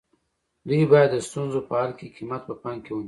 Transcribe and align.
دوی 0.67 0.83
باید 0.91 1.09
د 1.13 1.17
ستونزو 1.27 1.59
په 1.67 1.73
حل 1.79 1.91
کې 1.99 2.07
قیمت 2.15 2.41
په 2.47 2.53
پام 2.61 2.77
کې 2.83 2.91
ونیسي. 2.93 2.99